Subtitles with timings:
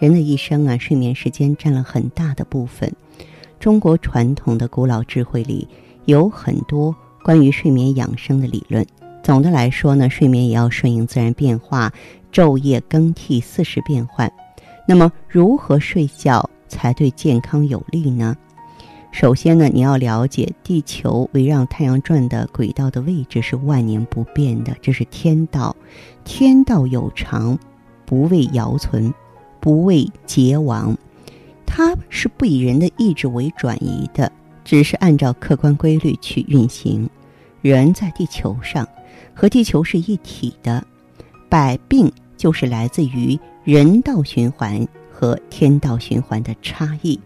[0.00, 2.90] 人的一生啊，睡眠时间占了很大的部分。
[3.60, 5.68] 中国传统的古老智慧里
[6.06, 8.84] 有很多关于睡眠养生的理论。
[9.22, 11.92] 总的来说呢，睡眠也要顺应自然变化，
[12.32, 14.32] 昼夜更替，四时变换。
[14.88, 18.34] 那么，如何睡觉才对健康有利呢？
[19.12, 25.76] 首先呢，你要了解地球围绕太阳转的轨道的位置是万年不变的，这是天道。
[26.24, 27.58] 天道有常，
[28.06, 29.12] 不为尧存。
[29.60, 30.96] 不为桀亡，
[31.66, 34.30] 它是不以人的意志为转移的，
[34.64, 37.08] 只是按照客观规律去运行。
[37.62, 38.88] 人在地球上，
[39.34, 40.82] 和地球是一体的，
[41.48, 47.20] 百病就是来自于人道循环和天道循环的差异。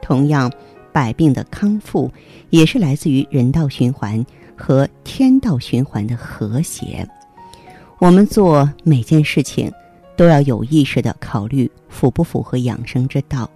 [0.00, 0.50] 同样，
[0.90, 2.10] 百病的康复
[2.50, 4.24] 也是来自于人道循环
[4.56, 7.06] 和天道循环的和谐。
[7.98, 9.70] 我们做每件事情。
[10.16, 13.48] 都要有意识的考虑符不符合养生之道，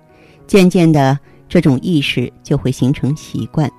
[0.46, 3.70] 渐渐的，这种意识就会形成习惯，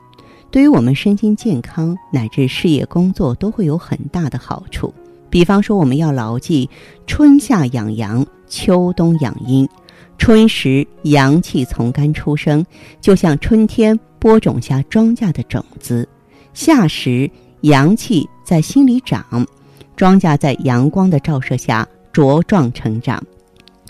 [0.49, 4.93] 对于我们身心健康乃至事业工作都会有很大的好处。
[5.29, 6.67] 比方说，我们要牢记
[7.05, 9.67] 春夏养阳，秋冬养阴。
[10.17, 12.65] 春时阳气从肝出生，
[12.99, 16.03] 就像春天播种下庄稼的种子；
[16.53, 17.29] 夏时
[17.61, 19.45] 阳气在心里长，
[19.95, 21.87] 庄稼在阳光的照射下。
[22.13, 23.23] 茁壮成长，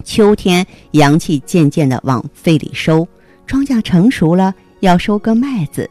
[0.04, 3.08] 秋天阳气渐渐的往肺里收，
[3.46, 5.88] 庄稼成熟了，要收割麦子；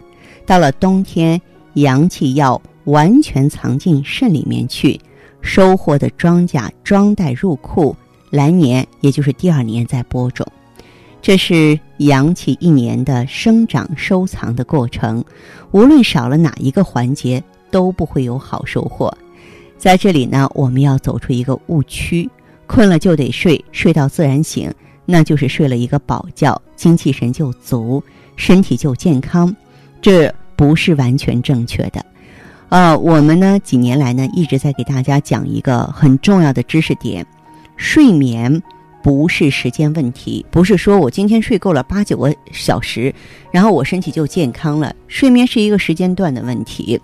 [0.47, 1.41] 到了冬天，
[1.75, 5.01] 阳气要完全藏进肾里面去，
[5.41, 7.95] 收获的庄稼装袋入库，
[8.31, 10.47] 来年也就是第二年再播种。
[11.21, 15.25] 这是阳气一年的生长收藏的过程，
[15.73, 19.13] 无论少了哪一个环节，都不会有好收获。
[19.79, 22.29] 在这里呢，我们要走出一个误区：
[22.67, 24.71] 困了就得睡，睡到自然醒，
[25.07, 28.03] 那就是睡了一个饱觉，精气神就足，
[28.35, 29.55] 身体就健康。
[30.03, 32.05] 这不是完全正确的。
[32.71, 37.25] 呃，我们呢几年来呢一直在给大家讲一个很重要的知识点：
[37.77, 38.61] 睡眠
[39.03, 43.15] 不是时间问题，不是说我今天睡够了八九个小时，
[43.53, 44.93] 然后我身体就健康了。
[45.07, 47.01] 睡眠是一个时间段的问题，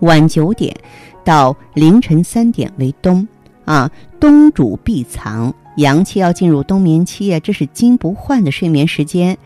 [0.00, 0.76] 晚九点。
[1.24, 3.26] 到凌晨三点为冬，
[3.64, 9.36] 啊，冬主必藏，阳气要进入冬眠期呀，这是金不换的睡眠时间。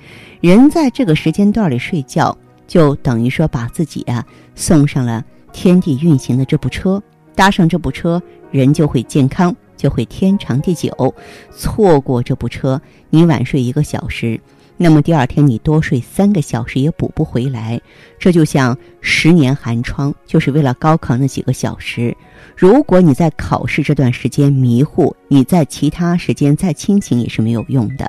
[0.41, 2.37] 人在这个时间段里睡觉，
[2.67, 4.25] 就等于说把自己啊
[4.55, 7.03] 送上了天地运行的这部车，
[7.35, 11.15] 搭上这部车，人就会健康，就会天长地久。
[11.57, 12.81] 错过这部车，
[13.11, 14.41] 你晚睡一个小时。
[14.77, 17.81] 那么第二天你多睡三个小时也补不回来，
[18.19, 22.17] 这就像十年寒窗，就是为了高考那几个小时。
[22.57, 28.09] 如果你在考试这段时间迷糊，你在其他时间再清醒也是没有用的。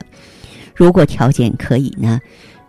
[0.73, 2.19] 如果条件可以呢，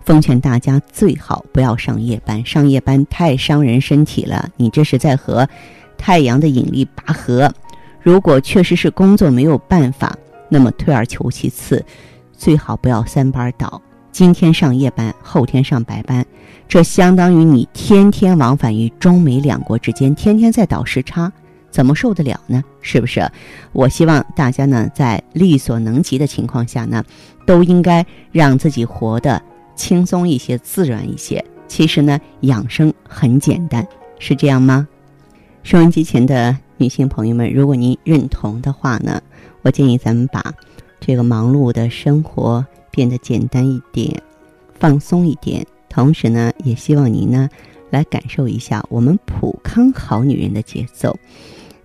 [0.05, 5.49] 奉劝大家最好不要上夜班，上夜班太伤人身体了，你这是在和
[5.97, 7.51] 太阳的引力拔河。
[8.01, 10.17] 如果确实是工作没有办法，
[10.49, 11.85] 那么退而求其次，
[12.37, 13.83] 最好不要三班倒。
[14.17, 16.25] 今天上夜班，后天上白班，
[16.67, 21.31] 这相当于你天天往返于中美两国之间，天天在倒时差，
[21.71, 22.65] 怎么受得了呢？
[22.81, 23.31] 是不是？
[23.75, 27.05] 我希望大家呢，在力所能及的情况下呢，
[27.45, 29.43] 都应该让自己活得
[29.75, 31.45] 轻松一些、自然一些。
[31.69, 33.87] 其实呢，养生很简单，
[34.19, 34.89] 是这样吗？
[35.63, 39.21] 收音机前的女性朋友们，如果您认同的话呢，
[39.61, 40.55] 我建议咱们把
[41.01, 42.65] 这个忙碌的生活。
[42.97, 44.23] 变得简单一点，
[44.81, 47.49] 放松一点，同时呢，也希望您呢
[47.91, 51.15] 来感受一下我们普康好女人的节奏。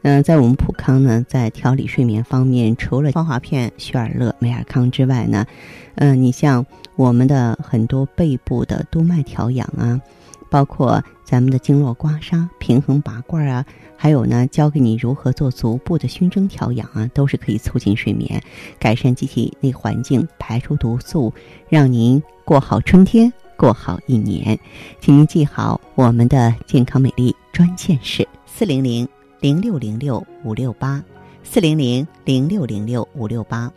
[0.03, 5.45] 嗯，在我们普康呢，在调理睡眠方面，除了芳华片、雪尔乐、美尔康之外呢，
[5.95, 6.65] 嗯，你像
[6.95, 10.01] 我们的很多背部的督脉调养啊，
[10.51, 13.65] 包括咱们的经络刮痧、平衡拔罐啊，
[13.97, 18.39] 还有呢，教给你如何做足部的熏蒸调养啊，都是可以促进睡眠、
[18.77, 21.33] 改善机体内环境、排出毒素，
[21.69, 24.59] 让您过好春天，过好一年。
[24.99, 29.07] 请您记好我们的健康美丽专线是四零零。
[29.39, 31.03] 零六零六五六八，
[31.41, 33.71] 四零零零六零六五六八。